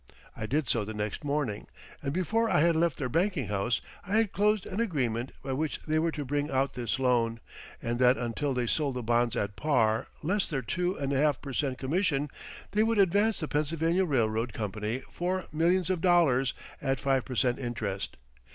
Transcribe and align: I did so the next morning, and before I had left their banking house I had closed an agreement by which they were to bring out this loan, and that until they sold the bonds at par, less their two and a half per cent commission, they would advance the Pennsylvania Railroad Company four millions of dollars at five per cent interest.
I 0.35 0.47
did 0.47 0.67
so 0.67 0.83
the 0.83 0.95
next 0.95 1.23
morning, 1.23 1.67
and 2.01 2.11
before 2.11 2.49
I 2.49 2.61
had 2.61 2.75
left 2.75 2.97
their 2.97 3.07
banking 3.07 3.49
house 3.49 3.81
I 4.03 4.17
had 4.17 4.31
closed 4.31 4.65
an 4.65 4.79
agreement 4.81 5.31
by 5.43 5.53
which 5.53 5.79
they 5.85 5.99
were 5.99 6.11
to 6.13 6.25
bring 6.25 6.49
out 6.49 6.73
this 6.73 6.97
loan, 6.97 7.39
and 7.83 7.99
that 7.99 8.17
until 8.17 8.55
they 8.55 8.65
sold 8.65 8.95
the 8.95 9.03
bonds 9.03 9.35
at 9.35 9.55
par, 9.55 10.07
less 10.23 10.47
their 10.47 10.63
two 10.63 10.95
and 10.97 11.13
a 11.13 11.17
half 11.21 11.39
per 11.39 11.53
cent 11.53 11.77
commission, 11.77 12.29
they 12.71 12.81
would 12.81 12.97
advance 12.97 13.39
the 13.41 13.47
Pennsylvania 13.47 14.03
Railroad 14.05 14.53
Company 14.53 15.03
four 15.11 15.45
millions 15.53 15.91
of 15.91 16.01
dollars 16.01 16.55
at 16.81 16.99
five 16.99 17.23
per 17.23 17.35
cent 17.35 17.59
interest. 17.59 18.17